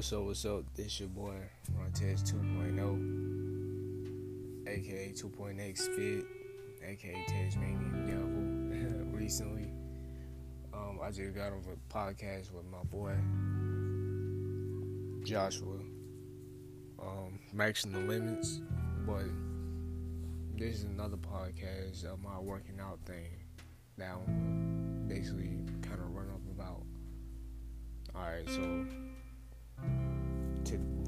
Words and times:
What's 0.00 0.14
up, 0.14 0.22
what's 0.22 0.46
up? 0.46 0.64
This 0.74 0.98
your 0.98 1.10
boy, 1.10 1.36
Montez 1.76 2.22
2.0, 2.22 4.66
aka 4.66 5.12
2.x 5.12 5.88
Fit, 5.88 6.24
aka 6.82 7.24
Tasmanian 7.28 8.06
Devil. 8.06 9.10
Recently, 9.14 9.70
um, 10.72 11.00
I 11.02 11.10
just 11.10 11.34
got 11.34 11.52
on 11.52 11.62
a 11.70 11.76
podcast 11.92 12.50
with 12.50 12.64
my 12.72 12.82
boy, 12.84 13.14
Joshua, 15.22 15.80
um, 16.98 17.38
Maxing 17.54 17.92
the 17.92 17.98
Limits, 17.98 18.62
but 19.06 19.26
this 20.56 20.76
is 20.76 20.84
another 20.84 21.18
podcast 21.18 22.06
of 22.10 22.22
my 22.22 22.38
working 22.38 22.80
out 22.80 23.00
thing 23.04 23.44
that 23.98 24.12
I'm 24.12 25.04
basically 25.06 25.58
kind 25.82 26.00
of 26.00 26.14
run 26.14 26.30
up 26.30 26.40
about. 26.56 26.86
Alright, 28.16 28.48
so 28.48 28.86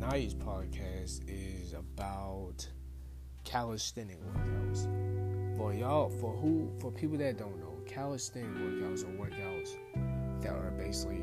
tonight's 0.03 0.35
podcast 0.35 1.21
is 1.29 1.75
about 1.75 2.67
calisthenic 3.45 4.19
workouts. 4.35 4.89
For 5.57 5.73
y'all, 5.73 6.11
for 6.11 6.33
who, 6.33 6.73
for 6.81 6.91
people 6.91 7.17
that 7.19 7.39
don't 7.39 7.61
know, 7.61 7.79
calisthenic 7.87 8.51
workouts 8.51 9.05
are 9.05 9.13
workouts 9.17 9.77
that 10.43 10.51
are 10.51 10.73
basically 10.77 11.23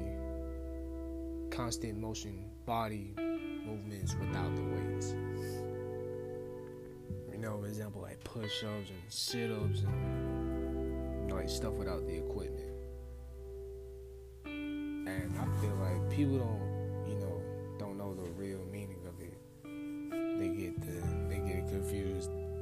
constant 1.50 1.98
motion 1.98 2.46
body 2.66 3.14
movements 3.18 4.16
without 4.16 4.56
the 4.56 4.62
weights. 4.62 5.14
You 7.34 7.38
know, 7.38 7.58
for 7.60 7.68
example, 7.68 8.02
like 8.02 8.24
push-ups 8.24 8.92
and 8.92 9.04
sit-ups 9.10 9.82
and 9.82 11.24
you 11.24 11.28
know, 11.28 11.36
like 11.36 11.50
stuff 11.50 11.74
without 11.74 12.08
the 12.08 12.16
equipment. 12.16 12.72
And 14.46 15.38
I 15.38 15.62
feel 15.62 15.76
like 15.76 16.10
people 16.10 16.38
don't 16.38 16.69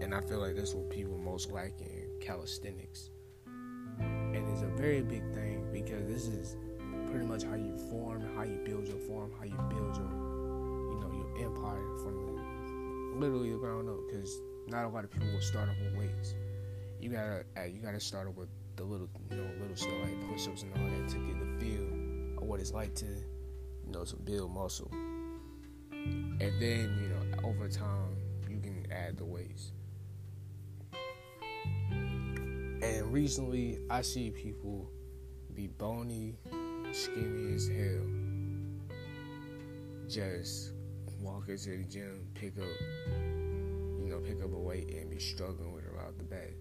And 0.08 0.16
I 0.16 0.22
feel 0.22 0.39
like 0.39 0.55
that's 0.55 0.73
what 0.73 0.89
people 0.89 1.17
most 1.17 1.52
like 1.52 1.81
in 1.81 2.08
calisthenics. 2.22 3.09
And 4.00 4.38
it's 4.53 4.61
a 4.61 4.67
very 4.67 5.02
big 5.02 5.33
thing 5.33 5.67
because 5.73 6.08
this 6.08 6.27
is 6.27 6.55
pretty 7.11 7.25
much 7.25 7.44
how 7.44 7.55
you 7.55 7.77
form, 7.91 8.23
how 8.33 8.44
you 8.44 8.58
build 8.64 8.88
your 8.88 8.99
form, 8.99 9.33
how 9.38 9.44
you 9.44 9.58
build 9.69 9.97
your, 9.97 10.08
you 10.08 10.99
know, 11.02 11.11
your 11.11 11.45
empire 11.45 11.83
from 11.97 12.25
the, 12.25 13.19
literally 13.19 13.52
the 13.52 13.58
ground 13.58 13.89
up. 13.89 13.97
Because 14.08 14.39
not 14.67 14.86
a 14.86 14.88
lot 14.88 15.03
of 15.03 15.11
people 15.11 15.27
will 15.27 15.41
start 15.41 15.67
off 15.67 15.75
with 15.81 15.99
weights. 15.99 16.36
You 17.02 17.09
gotta, 17.09 17.44
uh, 17.58 17.66
you 17.66 17.81
gotta 17.81 17.99
start 17.99 18.30
off 18.30 18.38
with 18.38 18.47
the 18.77 18.86
little, 18.86 19.09
you 19.30 19.36
know, 19.36 19.49
little 19.59 19.75
stuff 19.75 19.92
like 20.03 20.31
push-ups 20.31 20.64
and 20.64 20.71
all 20.71 20.88
that 20.88 21.09
to 21.09 21.17
get 21.17 21.38
the 21.38 21.66
feel 21.66 22.42
of 22.42 22.44
what 22.44 22.61
it's 22.61 22.71
like 22.71 22.95
to, 22.95 23.08
you 23.08 23.92
know, 23.92 24.05
to 24.05 24.16
build 24.16 24.53
muscle. 24.53 24.89
And 25.92 26.39
then, 26.39 26.97
you 27.02 27.09
know, 27.09 27.49
over 27.49 27.67
time, 27.67 28.16
you 28.49 28.61
can 28.61 28.88
add 28.89 29.17
the 29.17 29.25
weights. 29.25 29.73
Recently, 33.11 33.80
I 33.89 34.02
see 34.02 34.31
people 34.31 34.91
be 35.53 35.67
bony, 35.67 36.36
skinny 36.91 37.55
as 37.55 37.67
hell. 37.69 38.05
Just 40.09 40.73
walk 41.22 41.47
into 41.47 41.69
the 41.69 41.83
gym, 41.86 42.27
pick 42.33 42.58
up, 42.58 42.66
you 43.08 44.08
know, 44.09 44.19
pick 44.19 44.44
up 44.44 44.52
a 44.53 44.58
weight 44.58 44.89
and 44.94 45.09
be 45.09 45.19
struggling 45.19 45.73
with 45.73 45.86
it 45.86 45.91
out 46.05 46.17
the 46.17 46.25
bed. 46.25 46.53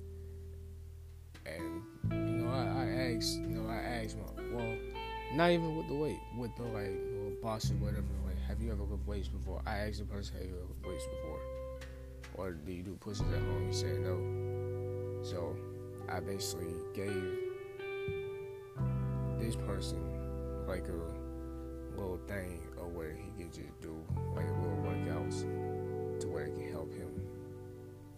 And 1.46 1.82
you 2.12 2.44
know, 2.44 2.52
I, 2.52 2.84
I 2.84 3.14
asked, 3.16 3.38
you 3.38 3.48
know, 3.48 3.68
I 3.68 4.04
asked 4.04 4.16
my, 4.16 4.42
well, 4.54 4.76
not 5.34 5.50
even 5.50 5.76
with 5.76 5.88
the 5.88 5.94
weight, 5.94 6.20
with 6.38 6.54
the 6.56 6.62
like, 6.62 6.86
know, 6.86 7.32
boss 7.42 7.70
or 7.72 7.74
whatever. 7.74 8.06
Like, 8.24 8.40
have 8.46 8.62
you 8.62 8.70
ever 8.70 8.82
lifted 8.82 9.04
weights 9.04 9.28
before? 9.28 9.62
I 9.66 9.78
asked 9.78 9.98
the 9.98 10.04
person, 10.04 10.36
have 10.36 10.44
you 10.44 10.54
ever 10.54 10.66
lifted 10.68 10.86
weights 10.86 11.06
before? 11.06 11.40
Or 12.34 12.52
do 12.52 12.72
you 12.72 12.84
do 12.84 12.94
pushes 13.00 13.22
at 13.22 13.40
home? 13.40 13.66
He 13.66 13.74
said 13.74 13.98
no. 13.98 15.24
So 15.24 15.56
I 16.08 16.20
basically 16.20 16.74
gave 16.94 17.38
this 19.38 19.56
person 19.56 19.98
like 20.66 20.86
a 20.88 20.92
little 21.98 22.20
thing 22.28 22.60
of 22.78 22.92
where 22.92 23.12
he 23.12 23.30
could 23.36 23.52
just 23.52 23.80
do 23.80 23.96
like 24.34 24.46
little 24.46 24.78
workouts 24.84 25.40
to 26.20 26.28
where 26.28 26.44
it 26.44 26.54
can 26.54 26.70
help 26.70 26.94
him, 26.94 27.10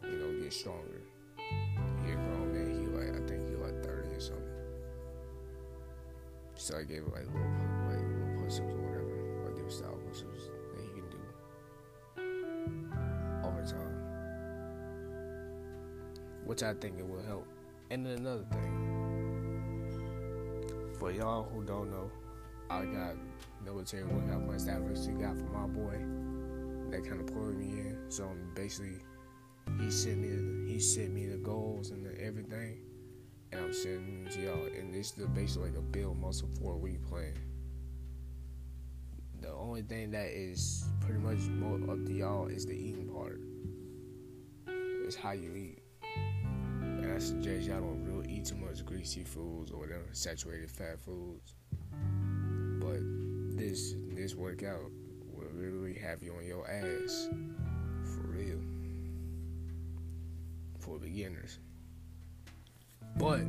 you 0.04 0.18
know, 0.18 0.40
get 0.42 0.52
stronger. 0.52 1.02
He 1.36 2.12
a 2.12 2.14
grown 2.14 2.52
man, 2.52 2.70
he 2.78 2.86
like 2.94 3.10
I 3.10 3.20
think 3.26 3.48
he 3.48 3.56
like 3.56 3.82
30 3.82 4.14
or 4.14 4.20
something. 4.20 4.44
So 6.56 6.76
I 6.76 6.82
gave 6.82 6.98
him 6.98 7.12
like 7.12 7.26
little 7.26 7.40
like 7.88 8.02
little 8.02 8.44
push-ups 8.44 8.74
or 8.74 8.80
whatever, 8.80 9.16
or 9.44 9.50
different 9.52 9.72
style 9.72 9.98
push-ups 10.06 10.50
that 10.74 10.82
he 10.82 10.88
can 11.00 11.08
do 11.10 11.20
over 13.48 13.62
time. 13.64 13.96
Which 16.44 16.62
I 16.62 16.74
think 16.74 16.98
it 16.98 17.06
will 17.08 17.22
help. 17.22 17.46
And 17.90 18.04
then 18.04 18.18
another 18.18 18.44
thing, 18.52 18.74
for 20.98 21.10
y'all 21.10 21.44
who 21.44 21.64
don't 21.64 21.90
know, 21.90 22.10
I 22.68 22.84
got 22.84 23.14
military 23.64 24.04
workout 24.04 24.44
plans 24.46 24.66
that 24.66 24.76
I 24.76 24.78
recently 24.78 25.22
got 25.22 25.36
from 25.36 25.52
my 25.52 25.66
boy 25.66 25.98
that 26.90 27.08
kind 27.08 27.20
of 27.20 27.26
pulled 27.34 27.56
me 27.56 27.80
in. 27.80 27.98
So 28.08 28.30
basically, 28.54 28.98
he 29.80 29.90
sent 29.90 30.18
me 30.18 30.28
the, 30.28 30.72
he 30.72 30.80
sent 30.80 31.12
me 31.12 31.26
the 31.26 31.38
goals 31.38 31.90
and 31.90 32.04
the 32.04 32.20
everything, 32.20 32.78
and 33.52 33.60
I'm 33.62 33.72
sending 33.72 34.26
to 34.32 34.40
y'all. 34.40 34.66
And 34.78 34.92
this 34.92 35.16
is 35.16 35.26
basically 35.28 35.70
like 35.70 35.78
a 35.78 35.82
build 35.82 36.18
muscle 36.20 36.48
four 36.60 36.76
week 36.76 37.02
plan. 37.06 37.34
The 39.40 39.52
only 39.52 39.82
thing 39.82 40.10
that 40.10 40.26
is 40.26 40.84
pretty 41.00 41.20
much 41.20 41.38
more 41.48 41.78
up 41.90 42.04
to 42.04 42.12
y'all 42.12 42.48
is 42.48 42.66
the 42.66 42.72
eating 42.72 43.08
part. 43.08 43.40
It's 45.04 45.14
how 45.16 45.30
you 45.30 45.54
eat. 45.54 45.67
I 47.18 47.20
suggest 47.20 47.66
y'all 47.66 47.80
don't 47.80 48.04
really 48.04 48.32
eat 48.32 48.44
too 48.44 48.54
much 48.54 48.86
greasy 48.86 49.24
foods 49.24 49.72
or 49.72 49.80
whatever, 49.80 50.04
saturated 50.12 50.70
fat 50.70 51.00
foods. 51.00 51.56
But 52.78 53.00
this 53.58 53.96
this 54.12 54.36
workout 54.36 54.92
will 55.26 55.50
literally 55.52 55.94
have 55.94 56.22
you 56.22 56.32
on 56.36 56.46
your 56.46 56.70
ass 56.70 57.28
for 58.04 58.20
real. 58.20 58.60
For 60.78 61.00
beginners. 61.00 61.58
But 63.16 63.40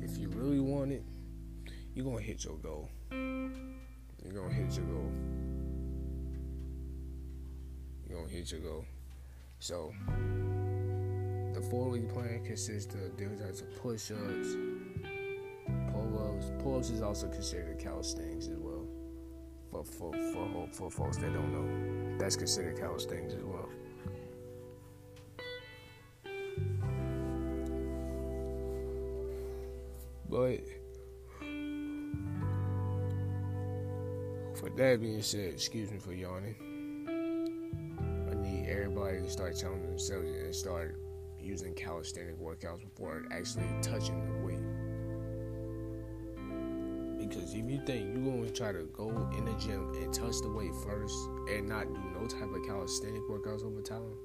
if 0.00 0.16
you 0.16 0.28
really 0.28 0.60
want 0.60 0.92
it, 0.92 1.02
you're 1.96 2.04
gonna 2.04 2.20
hit 2.20 2.44
your 2.44 2.58
goal. 2.58 2.88
You're 3.10 4.34
gonna 4.34 4.54
hit 4.54 4.76
your 4.76 4.86
goal. 4.86 5.10
You're 8.08 8.20
gonna 8.20 8.30
hit 8.30 8.52
your 8.52 8.60
goal. 8.60 8.84
So 9.58 9.92
the 11.54 11.62
four 11.62 11.88
week 11.88 12.12
plan 12.12 12.42
consists 12.44 12.92
of 12.94 13.16
different 13.16 13.40
types 13.40 13.60
of 13.60 13.70
push 13.76 14.10
ups, 14.10 14.56
pull 15.92 16.34
ups. 16.34 16.50
Pull 16.60 16.76
ups 16.78 16.90
is 16.90 17.00
also 17.00 17.28
considered 17.28 17.78
calisthenics 17.78 18.48
as 18.48 18.58
well. 18.58 18.86
For, 19.70 19.84
for, 19.84 20.12
for, 20.32 20.68
for 20.72 20.90
folks 20.90 21.16
that 21.18 21.32
don't 21.32 21.52
know, 21.52 22.18
that's 22.18 22.36
considered 22.36 22.76
calisthenics 22.78 23.34
as 23.34 23.44
well. 23.44 23.68
But 30.28 30.64
for 34.58 34.70
that 34.70 35.00
being 35.00 35.22
said, 35.22 35.52
excuse 35.54 35.92
me 35.92 35.98
for 35.98 36.12
yawning. 36.12 36.56
I 38.28 38.34
need 38.42 38.68
everybody 38.68 39.20
to 39.20 39.30
start 39.30 39.56
telling 39.56 39.82
themselves 39.82 40.28
and 40.28 40.54
start 40.54 41.03
using 41.44 41.74
calisthenic 41.74 42.40
workouts 42.40 42.80
before 42.82 43.24
actually 43.30 43.68
touching 43.82 44.24
the 44.24 44.46
weight. 44.46 44.58
Because 47.18 47.54
if 47.54 47.70
you 47.70 47.80
think 47.86 48.14
you're 48.14 48.24
going 48.24 48.44
to 48.44 48.52
try 48.52 48.72
to 48.72 48.84
go 48.92 49.08
in 49.36 49.44
the 49.44 49.54
gym 49.54 49.92
and 49.94 50.12
touch 50.12 50.40
the 50.42 50.50
weight 50.50 50.74
first 50.86 51.14
and 51.50 51.68
not 51.68 51.86
do 51.92 52.00
no 52.18 52.26
type 52.26 52.54
of 52.54 52.66
calisthenic 52.66 53.22
workouts 53.30 53.64
over 53.64 53.80
time, 53.80 54.16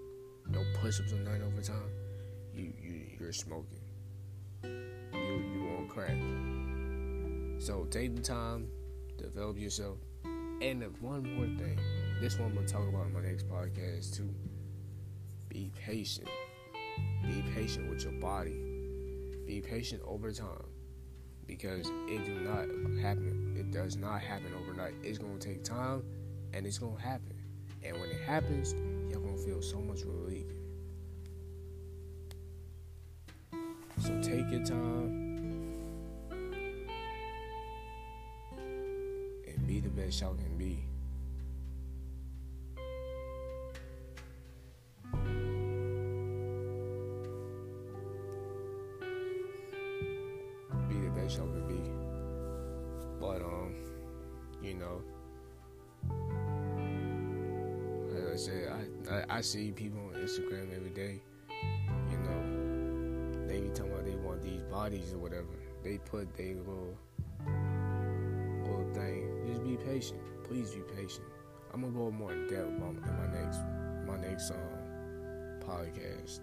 no 0.50 0.64
push-ups 0.82 1.14
or 1.14 1.20
nothing 1.20 1.44
over 1.44 1.62
time, 1.62 1.90
you 2.54 2.74
you 2.82 3.02
you're 3.20 3.34
smoking. 3.34 3.80
You 4.64 5.44
you 5.54 5.64
won't 5.64 5.90
crack. 5.90 6.18
So 7.60 7.86
take 7.90 8.16
the 8.16 8.22
time, 8.22 8.68
develop 9.18 9.58
yourself, 9.58 9.98
and 10.62 10.84
one 11.02 11.24
more 11.36 11.46
thing. 11.58 11.80
This 12.22 12.38
one 12.38 12.50
I'm 12.50 12.56
gonna 12.56 12.68
talk 12.68 12.88
about 12.88 13.08
in 13.08 13.14
my 13.14 13.22
next 13.22 13.48
podcast 13.48 14.16
too. 14.16 14.34
Be 15.50 15.72
patient. 15.76 16.30
Be 17.24 17.44
patient 17.54 17.90
with 17.90 18.04
your 18.04 18.14
body. 18.14 18.58
Be 19.46 19.62
patient 19.62 20.02
over 20.06 20.32
time 20.32 20.66
because 21.46 21.90
it 22.08 22.26
do 22.26 22.40
not 22.42 22.68
happen. 23.02 23.56
It 23.58 23.72
does 23.72 23.98
not 23.98 24.22
happen 24.22 24.54
overnight. 24.54 24.94
It's 25.04 25.18
gonna 25.18 25.40
take 25.40 25.64
time, 25.64 26.04
and 26.54 26.66
it's 26.66 26.78
gonna 26.78 27.00
happen. 27.00 27.36
And 27.84 28.00
when 28.00 28.10
it 28.10 28.22
happens, 28.22 28.74
you're 29.10 29.22
gonna 29.22 29.38
feel 29.38 29.62
so 29.62 29.80
much 29.80 30.02
relief. 30.04 30.46
So 34.00 34.22
take 34.22 34.50
your 34.52 34.64
time 34.64 35.28
and 39.48 39.68
be 39.68 39.80
the 39.80 39.90
best 39.90 40.22
y'all 40.22 40.36
can 40.36 40.58
be. 40.58 40.84
I 59.30 59.42
see 59.42 59.72
people 59.72 60.00
on 60.00 60.14
Instagram 60.22 60.74
every 60.74 60.92
day. 60.92 61.22
You 62.10 62.18
know, 62.20 63.48
they 63.48 63.60
be 63.60 63.68
talking 63.70 63.92
about 63.92 64.06
they 64.06 64.16
want 64.16 64.42
these 64.42 64.62
bodies 64.64 65.14
or 65.14 65.18
whatever. 65.18 65.48
They 65.84 65.98
put 65.98 66.34
their 66.38 66.56
little 66.56 66.98
little 68.64 68.90
thing. 68.94 69.46
Just 69.46 69.64
be 69.66 69.76
patient. 69.86 70.22
Please 70.46 70.72
be 70.72 70.82
patient. 70.96 71.28
I'm 71.74 71.82
gonna 71.82 71.94
go 71.94 72.12
more 72.12 72.32
in 72.32 72.48
depth 72.48 72.68
in 72.68 72.80
my 72.80 73.28
next 73.28 73.60
my 74.08 74.18
next 74.18 74.52
um 74.52 74.58
podcast. 75.60 76.40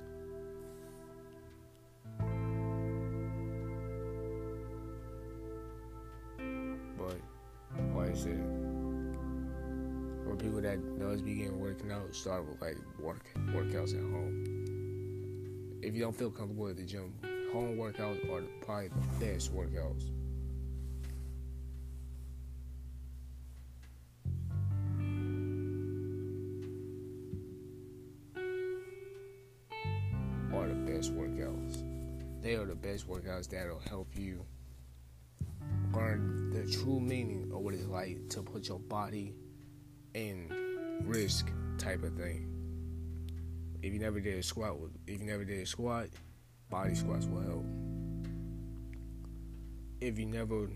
But 6.99 7.19
like 7.95 8.11
I 8.11 8.15
said, 8.15 8.56
for 10.37 10.43
people 10.43 10.61
that 10.61 10.99
does 10.99 11.23
begin 11.23 11.59
working 11.59 11.91
out, 11.93 12.15
start 12.15 12.47
with 12.47 12.61
like 12.61 12.77
work 12.99 13.25
workouts 13.49 13.95
at 13.95 14.01
home. 14.01 15.79
If 15.83 15.95
you 15.95 16.01
don't 16.01 16.17
feel 16.17 16.31
comfortable 16.31 16.69
at 16.69 16.77
the 16.77 16.85
gym, 16.85 17.13
home 17.53 17.77
workouts 17.77 18.29
are 18.31 18.43
probably 18.65 18.89
the 18.89 19.25
best 19.25 19.55
workouts. 19.55 20.11
Are 30.55 30.69
the 30.69 30.75
best 30.75 31.15
workouts. 31.15 31.83
They 32.43 32.55
are 32.55 32.65
the 32.65 32.75
best 32.75 33.09
workouts 33.09 33.49
that'll 33.51 33.81
help 33.89 34.09
you 34.17 34.45
learn 35.93 36.51
the 36.51 36.71
true 36.71 37.01
meaning 37.01 37.51
of 37.53 37.61
what 37.61 37.75
it's 37.75 37.87
like 37.87 38.29
to 38.31 38.43
put 38.43 38.69
your 38.69 38.79
body 38.79 39.35
in 40.17 40.49
risk 41.05 41.53
type 41.77 42.03
of 42.03 42.15
thing. 42.15 42.49
If 43.83 43.93
you 43.93 44.01
never 44.01 44.19
did 44.19 44.39
a 44.39 44.43
squat, 44.43 44.77
if 45.07 45.21
you 45.21 45.27
never 45.27 45.45
did 45.45 45.61
a 45.61 45.67
squat, 45.67 46.09
body 46.71 46.95
squats 46.95 47.27
will 47.27 47.43
help. 47.43 47.67
If 50.01 50.19
you 50.19 50.27
never 50.27 50.69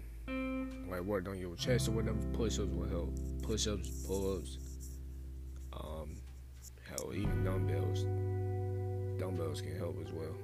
like 0.89 1.01
worked 1.01 1.27
on 1.27 1.39
your 1.39 1.57
chest 1.57 1.89
or 1.89 1.93
whatever, 1.93 2.19
push-ups 2.35 2.71
will 2.71 2.89
help. 2.89 3.19
Push-ups, 3.43 3.89
pull-ups, 4.07 4.59
um, 5.73 6.17
hell, 6.89 7.13
even 7.15 7.43
dumbbells. 7.43 8.05
Dumbbells 9.19 9.63
can 9.63 9.77
help 9.79 9.97
as 10.07 10.13
well. 10.13 10.37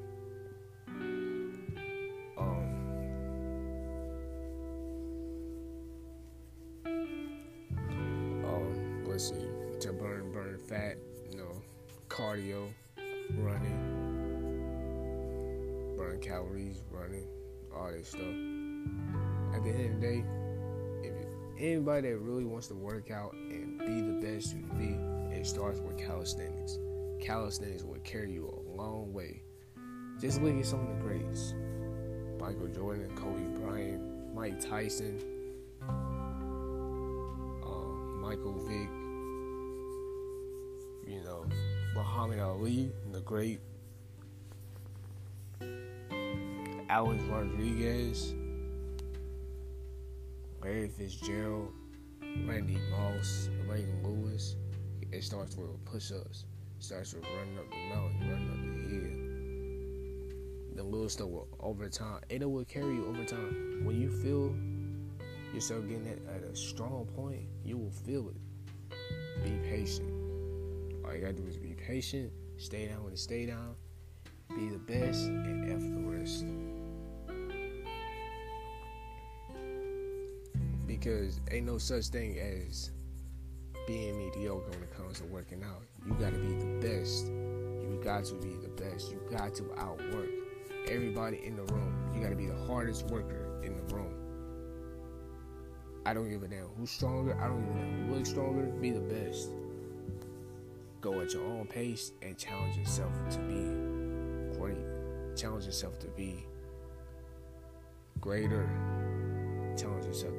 To 9.16 9.92
burn 9.94 10.30
burn 10.30 10.58
fat, 10.68 10.98
you 11.30 11.38
know, 11.38 11.62
cardio, 12.08 12.68
running, 13.38 13.78
burn 15.96 16.20
calories, 16.20 16.82
running, 16.90 17.26
all 17.74 17.90
this 17.90 18.08
stuff. 18.08 18.20
At 19.54 19.64
the 19.64 19.70
end 19.70 19.94
of 19.94 20.00
the 20.00 20.06
day, 20.06 20.24
if 21.02 21.14
anybody 21.58 22.10
that 22.10 22.18
really 22.18 22.44
wants 22.44 22.66
to 22.66 22.74
work 22.74 23.10
out 23.10 23.32
and 23.32 23.78
be 23.78 24.02
the 24.02 24.20
best 24.20 24.54
you 24.54 24.62
can 24.66 24.76
be, 24.76 25.34
it 25.34 25.46
starts 25.46 25.80
with 25.80 25.96
calisthenics. 25.96 26.78
Calisthenics 27.19 27.84
will 27.84 28.00
carry 28.00 28.30
you 28.32 28.48
a 28.48 28.76
long 28.76 29.14
way. 29.14 29.42
Just 30.20 30.42
look 30.42 30.54
at 30.54 30.66
some 30.66 30.80
of 30.80 30.88
the 30.88 31.02
greats. 31.02 31.54
Michael 32.38 32.69
Jordan, 32.69 33.10
Kobe 33.16 33.42
Bryant, 33.58 34.34
Mike 34.34 34.60
Tyson, 34.60 35.19
um, 37.64 38.20
Michael 38.20 38.52
Vick, 38.69 38.90
Muhammad 41.96 42.40
Ali, 42.40 42.93
the 43.10 43.20
great 43.22 43.60
Alex 46.90 47.22
Rodriguez, 47.25 48.34
Larry 50.62 50.88
Fitzgerald, 50.88 51.72
Randy 52.46 52.78
Moss, 52.90 53.48
Reagan 53.66 54.02
Lewis. 54.04 54.56
It 55.10 55.25
starts 55.25 55.56
with 55.56 55.70
push-ups. 55.87 56.44
It 56.78 56.84
starts 56.84 57.14
with 57.14 57.25
running 57.25 57.58
up 57.58 57.70
the 57.70 57.76
mountain, 57.94 58.31
running 58.31 58.50
up 58.50 58.60
the 58.76 58.88
hill. 58.94 60.76
The 60.76 60.82
little 60.82 61.08
stuff 61.08 61.28
will 61.28 61.48
over 61.60 61.88
time. 61.88 62.20
It 62.28 62.44
will 62.48 62.66
carry 62.66 62.96
you 62.96 63.06
over 63.06 63.25
time. 63.25 63.81
When 63.84 63.98
you 63.98 64.10
feel 64.10 64.54
yourself 65.54 65.88
getting 65.88 66.08
at, 66.08 66.19
at 66.34 66.43
a 66.43 66.54
strong 66.54 67.06
point, 67.16 67.46
you 67.64 67.78
will 67.78 67.90
feel 67.90 68.28
it. 68.28 68.37
Be 69.43 69.50
patient. 69.70 70.25
All 71.06 71.14
you 71.14 71.20
gotta 71.20 71.35
do 71.35 71.47
is 71.47 71.56
be 71.56 71.75
patient, 71.75 72.32
stay 72.56 72.88
down 72.88 73.03
when 73.03 73.12
you 73.12 73.17
stay 73.17 73.47
down, 73.47 73.76
be 74.49 74.69
the 74.69 74.79
best, 74.79 75.26
and 75.26 75.73
F 75.73 75.81
the 75.81 76.19
rest. 76.19 76.44
Because 80.87 81.41
ain't 81.50 81.67
no 81.67 81.79
such 81.79 82.06
thing 82.08 82.38
as 82.38 82.91
being 83.87 84.19
mediocre 84.19 84.70
when 84.70 84.82
it 84.82 84.97
comes 84.97 85.19
to 85.20 85.25
working 85.26 85.62
out. 85.62 85.82
You 86.05 86.14
gotta 86.14 86.38
be 86.38 86.55
the 86.55 86.81
best. 86.81 87.26
You 87.26 88.00
got 88.03 88.25
to 88.25 88.35
be 88.35 88.56
the 88.56 88.69
best. 88.69 89.12
You 89.12 89.20
got 89.31 89.55
to 89.56 89.73
outwork 89.79 90.29
everybody 90.88 91.44
in 91.44 91.56
the 91.56 91.62
room. 91.73 91.94
You 92.14 92.23
gotta 92.23 92.35
be 92.35 92.47
the 92.47 92.67
hardest 92.67 93.06
worker 93.06 93.61
in 93.62 93.76
the 93.76 93.94
room. 93.94 94.12
I 96.05 96.14
don't 96.14 96.29
give 96.29 96.43
a 96.43 96.49
damn 96.49 96.67
who's 96.76 96.91
stronger. 96.91 97.37
I 97.41 97.49
don't 97.49 97.64
give 97.64 97.76
a 97.76 97.79
damn 97.79 98.06
who 98.06 98.14
looks 98.14 98.31
stronger. 98.31 98.62
Be 98.81 98.91
the 98.91 99.00
best. 99.00 99.50
Go 101.06 101.20
at 101.20 101.32
your 101.32 101.44
own 101.44 101.69
pace 101.69 102.11
and 102.20 102.37
challenge 102.37 102.76
yourself 102.76 103.12
to 103.31 103.38
be 103.38 104.58
great. 104.58 104.85
Challenge 105.37 105.64
yourself 105.64 106.00
to 106.00 106.08
be 106.08 106.44
greater. 108.20 108.69
Challenge 109.79 110.05
yourself 110.05 110.34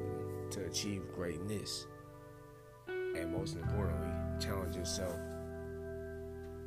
to 0.50 0.66
achieve 0.66 1.04
greatness. 1.14 1.86
And 2.86 3.32
most 3.32 3.56
importantly, 3.56 4.12
challenge 4.38 4.76
yourself 4.76 5.16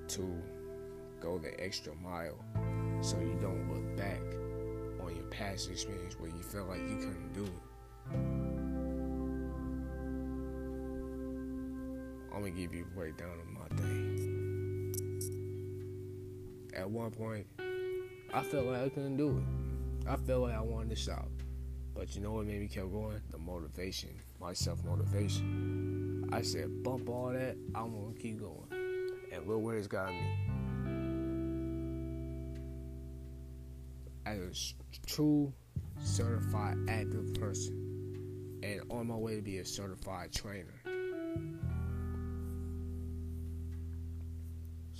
to 0.07 0.35
go 1.19 1.37
the 1.37 1.53
extra 1.63 1.93
mile 1.93 2.43
so 3.01 3.19
you 3.19 3.37
don't 3.39 3.71
look 3.71 3.95
back 3.95 4.23
on 5.05 5.15
your 5.15 5.25
past 5.25 5.69
experience 5.69 6.19
where 6.19 6.31
you 6.31 6.41
felt 6.41 6.69
like 6.69 6.79
you 6.79 6.95
couldn't 6.95 7.33
do 7.35 7.43
it. 7.43 7.51
I'm 12.33 12.39
gonna 12.39 12.49
give 12.49 12.73
you 12.73 12.83
a 12.91 12.95
breakdown 12.95 13.37
of 13.39 13.47
my 13.47 13.60
At 16.73 16.89
one 16.89 17.11
point, 17.11 17.45
I 18.33 18.43
felt 18.43 18.65
like 18.65 18.81
I 18.81 18.89
couldn't 18.89 19.17
do 19.17 19.37
it. 19.37 20.09
I 20.09 20.15
felt 20.15 20.43
like 20.43 20.55
I 20.55 20.61
wanted 20.61 20.89
to 20.91 20.95
stop. 20.95 21.29
But 21.93 22.15
you 22.15 22.21
know 22.21 22.31
what 22.31 22.45
made 22.45 22.61
me 22.61 22.67
keep 22.67 22.91
going? 22.91 23.21
The 23.29 23.37
motivation, 23.37 24.09
my 24.39 24.53
self 24.53 24.83
motivation. 24.83 26.27
I 26.33 26.41
said, 26.41 26.81
bump 26.81 27.09
all 27.09 27.33
that, 27.33 27.57
I'm 27.75 27.91
gonna 27.91 28.13
keep 28.19 28.39
going. 28.39 28.67
And 29.31 29.45
where 29.45 29.77
it's 29.77 29.87
got 29.87 30.09
me. 30.09 30.37
As 34.25 34.39
a 34.39 35.07
true 35.07 35.53
certified 36.01 36.77
active 36.87 37.33
person, 37.33 38.59
and 38.63 38.81
on 38.89 39.07
my 39.07 39.15
way 39.15 39.35
to 39.35 39.41
be 39.41 39.57
a 39.59 39.65
certified 39.65 40.31
trainer. 40.33 40.80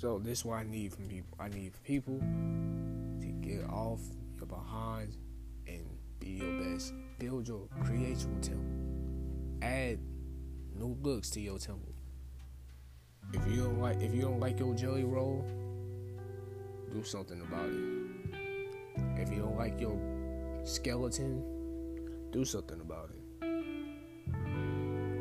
So 0.02 0.18
this 0.18 0.40
is 0.40 0.44
what 0.44 0.56
I 0.56 0.64
need 0.64 0.92
from 0.92 1.06
people. 1.06 1.38
I 1.38 1.46
need 1.46 1.74
people 1.84 2.18
to 2.18 3.26
get 3.40 3.62
off 3.70 4.00
your 4.36 4.46
behind 4.46 5.16
and 5.68 5.86
be 6.18 6.30
your 6.30 6.60
best. 6.60 6.92
Build 7.20 7.46
your 7.46 7.68
create 7.84 8.18
your 8.18 8.36
temple. 8.40 9.62
Add 9.62 10.00
new 10.74 10.98
looks 11.02 11.30
to 11.30 11.40
your 11.40 11.56
temple. 11.60 11.94
If 13.32 13.46
you 13.46 13.62
don't 13.62 13.78
like 13.80 14.02
if 14.02 14.12
you 14.12 14.22
don't 14.22 14.40
like 14.40 14.58
your 14.58 14.74
jelly 14.74 15.04
roll, 15.04 15.46
do 16.90 17.04
something 17.04 17.40
about 17.40 17.68
it. 17.68 19.20
If 19.20 19.30
you 19.30 19.42
don't 19.42 19.56
like 19.56 19.80
your 19.80 19.96
skeleton, 20.64 21.44
do 22.32 22.44
something 22.44 22.80
about 22.80 23.10
it. 23.10 23.22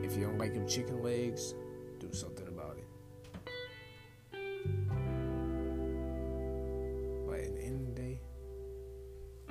If 0.04 0.18
you 0.18 0.26
don't 0.26 0.40
like 0.40 0.56
your 0.56 0.68
chicken 0.68 1.04
legs, 1.04 1.54
do 2.00 2.12
something 2.14 2.48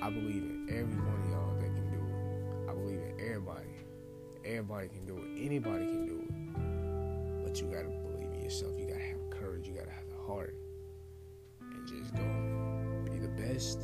I 0.02 0.08
believe 0.08 0.42
in 0.42 0.66
every 0.70 0.96
one 0.96 1.20
of 1.20 1.30
y'all 1.30 1.54
that 1.60 1.74
can 1.74 1.90
do 1.90 1.98
it. 1.98 2.70
I 2.70 2.74
believe 2.74 3.00
in 3.00 3.14
everybody. 3.20 3.68
Everybody 4.44 4.88
can 4.88 5.04
do 5.04 5.18
it. 5.18 5.44
Anybody 5.44 5.84
can 5.84 6.06
do 6.06 6.24
it. 6.24 7.44
But 7.44 7.60
you 7.60 7.66
gotta 7.66 7.88
believe 7.88 8.32
in 8.32 8.40
yourself. 8.42 8.72
You 8.78 8.86
gotta 8.86 9.00
have 9.00 9.30
courage. 9.30 9.68
You 9.68 9.74
gotta 9.74 9.90
have 9.90 10.08
the 10.08 10.16
heart. 10.26 10.54
And 11.60 11.86
just 11.86 12.14
go. 12.14 12.24
Be 13.04 13.18
the 13.18 13.28
best. 13.28 13.82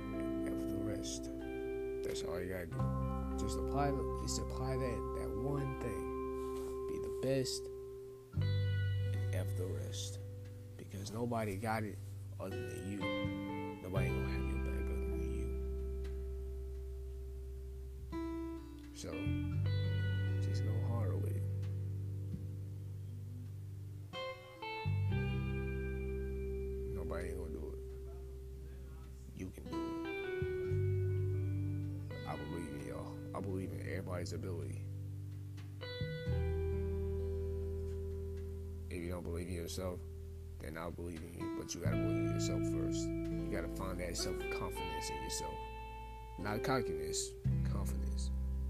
And 0.00 0.48
F 0.48 0.68
the 0.68 0.76
rest. 0.76 1.30
That's 2.02 2.22
all 2.22 2.40
you 2.40 2.52
gotta 2.52 2.66
do. 2.66 3.44
Just 3.44 3.58
apply 3.58 3.92
just 4.22 4.40
apply 4.40 4.76
that 4.76 5.20
that 5.20 5.30
one 5.38 5.78
thing. 5.80 6.88
Be 6.88 6.98
the 6.98 7.14
best 7.22 7.68
and 8.42 9.34
F 9.34 9.56
the 9.56 9.66
rest. 9.66 10.18
Because 10.76 11.12
nobody 11.12 11.54
got 11.54 11.84
it 11.84 11.96
other 12.40 12.56
than 12.56 12.90
you. 12.90 12.98
Nobody 13.82 14.08
gonna 14.08 14.28
have 14.28 14.46
your 14.48 14.55
So 18.96 19.12
just 20.40 20.64
go 20.64 20.70
hard 20.88 21.22
with 21.22 21.36
it. 21.36 21.42
Nobody 26.94 27.28
ain't 27.28 27.36
gonna 27.36 27.50
do 27.50 27.74
it. 27.74 27.78
You 29.36 29.52
can 29.54 29.64
do 29.64 29.76
it. 29.76 29.80
I 32.26 32.36
believe 32.36 32.72
in 32.72 32.86
y'all. 32.88 33.12
I 33.34 33.40
believe 33.40 33.70
in 33.70 33.80
everybody's 33.82 34.32
ability. 34.32 34.80
If 38.88 39.02
you 39.02 39.10
don't 39.10 39.24
believe 39.24 39.48
in 39.48 39.54
yourself, 39.56 40.00
then 40.62 40.78
I'll 40.78 40.90
believe 40.90 41.20
in 41.20 41.34
you. 41.38 41.58
But 41.58 41.74
you 41.74 41.82
gotta 41.82 41.96
believe 41.96 42.16
in 42.16 42.30
yourself 42.30 42.62
first. 42.62 43.06
You 43.06 43.50
gotta 43.52 43.68
find 43.76 44.00
that 44.00 44.16
self 44.16 44.38
confidence 44.58 45.10
in 45.10 45.22
yourself. 45.22 45.54
Not 46.38 46.62
cockiness. 46.62 47.32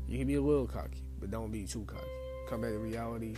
You 0.09 0.19
can 0.19 0.29
be 0.29 0.35
a 0.35 0.41
little 0.41 0.69
cocky, 0.69 1.03
but 1.19 1.31
don't 1.31 1.51
be 1.51 1.65
too 1.65 1.85
cocky. 1.85 2.03
Come 2.49 2.61
back 2.61 2.71
to 2.71 2.79
reality 2.79 3.35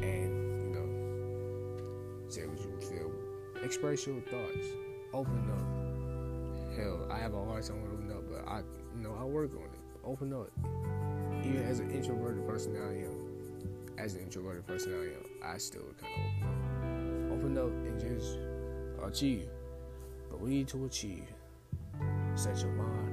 and, 0.00 0.68
you 0.68 0.74
know, 0.74 2.30
say 2.30 2.46
what 2.46 2.60
you 2.60 2.78
feel. 2.80 3.10
Express 3.64 4.06
your 4.06 4.20
thoughts. 4.20 4.66
Open 5.12 5.50
up. 5.50 6.76
Hell, 6.76 7.08
I 7.10 7.18
have 7.18 7.34
a 7.34 7.44
hard 7.44 7.64
time 7.64 7.82
opening 7.92 8.12
up, 8.12 8.22
but 8.30 8.48
I, 8.48 8.58
you 8.96 9.02
know, 9.02 9.16
I 9.20 9.24
work 9.24 9.50
on 9.54 9.64
it. 9.64 9.80
Open 10.04 10.32
up. 10.32 10.48
Even 11.44 11.64
as 11.64 11.80
an 11.80 11.90
introverted 11.90 12.46
person 12.46 12.76
I 12.76 13.04
am, 13.04 13.98
as 13.98 14.14
an 14.14 14.22
introverted 14.22 14.64
person 14.66 14.94
I 14.94 15.06
am, 15.16 15.54
I 15.54 15.58
still 15.58 15.92
kind 16.00 16.14
of 16.14 17.32
open 17.32 17.58
up. 17.58 17.64
Open 17.64 17.82
up 17.82 17.86
and 17.86 18.00
just 18.00 18.38
achieve. 19.04 19.48
Believe 20.30 20.68
to 20.68 20.84
achieve. 20.84 21.26
Set 22.36 22.58
your 22.60 22.70
mind 22.70 23.11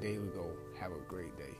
daily 0.00 0.28
goal. 0.28 0.52
Have 0.78 0.92
a 0.92 1.00
great 1.08 1.36
day. 1.36 1.54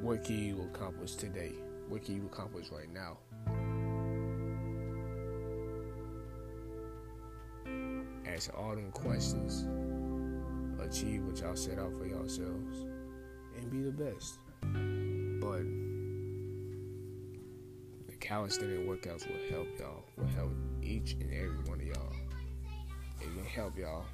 What 0.00 0.24
can 0.24 0.38
you 0.38 0.62
accomplish 0.62 1.14
today? 1.14 1.52
What 1.88 2.04
can 2.04 2.16
you 2.16 2.26
accomplish 2.26 2.70
right 2.70 2.92
now? 2.92 3.18
Answer 8.26 8.52
all 8.56 8.74
them 8.74 8.90
questions. 8.90 9.66
Achieve 10.80 11.24
what 11.24 11.38
y'all 11.38 11.54
set 11.54 11.78
out 11.78 11.96
for 11.96 12.06
yourselves. 12.06 12.86
And 13.56 13.70
be 13.70 13.82
the 13.82 13.92
best. 13.92 14.38
But 15.40 15.62
the 18.08 18.16
calisthenic 18.18 18.88
workouts 18.88 19.28
will 19.28 19.50
help 19.50 19.68
y'all. 19.78 20.04
Will 20.16 20.26
help 20.28 20.52
each 20.82 21.12
and 21.20 21.32
every 21.32 21.62
one 21.68 21.80
of 21.80 21.86
y'all. 21.86 22.12
It 23.20 23.34
can 23.36 23.44
help 23.44 23.78
y'all. 23.78 24.06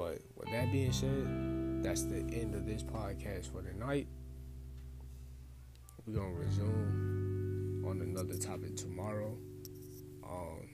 But 0.00 0.22
with 0.34 0.50
that 0.50 0.72
being 0.72 0.92
said, 0.92 1.84
that's 1.84 2.04
the 2.04 2.20
end 2.32 2.54
of 2.54 2.64
this 2.64 2.82
podcast 2.82 3.52
for 3.52 3.60
tonight. 3.60 4.06
We're 6.06 6.14
gonna 6.14 6.32
resume 6.32 7.84
on 7.86 8.00
another 8.00 8.38
topic 8.38 8.76
tomorrow. 8.76 9.36
Um, 10.24 10.70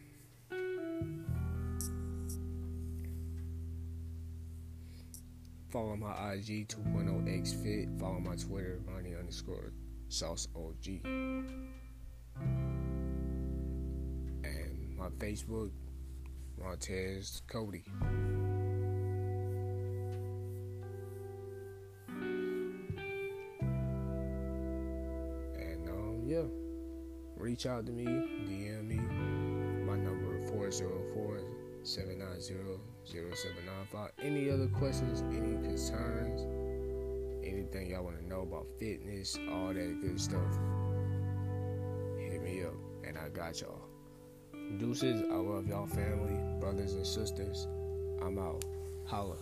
follow 5.70 5.96
my 5.96 6.34
IG 6.34 6.68
2.0xfit. 6.68 7.98
Follow 7.98 8.20
my 8.20 8.36
Twitter 8.36 8.78
Ronnie 8.86 9.16
underscore 9.16 9.72
Sauce 10.08 10.46
OG. 10.54 11.04
And 14.44 14.96
my 14.96 15.08
Facebook 15.18 15.72
Montez 16.56 17.42
Cody. 17.48 17.82
Reach 27.56 27.64
out 27.64 27.86
to 27.86 27.92
me, 27.92 28.04
DM 28.04 28.86
me. 28.86 28.96
My 29.86 29.96
number 29.96 30.46
404 30.48 31.40
790 31.84 32.78
0795. 33.06 34.10
Any 34.22 34.50
other 34.50 34.66
questions, 34.66 35.22
any 35.34 35.56
concerns, 35.66 36.42
anything 37.42 37.92
y'all 37.92 38.04
want 38.04 38.18
to 38.18 38.28
know 38.28 38.42
about 38.42 38.66
fitness, 38.78 39.38
all 39.50 39.68
that 39.68 40.00
good 40.02 40.20
stuff, 40.20 40.52
hit 42.18 42.42
me 42.42 42.62
up 42.62 42.74
and 43.04 43.16
I 43.16 43.30
got 43.30 43.58
y'all. 43.62 43.88
Deuces, 44.76 45.22
I 45.22 45.36
love 45.36 45.66
y'all 45.66 45.86
family, 45.86 46.38
brothers 46.60 46.92
and 46.92 47.06
sisters. 47.06 47.66
I'm 48.20 48.38
out. 48.38 48.66
Holla. 49.06 49.38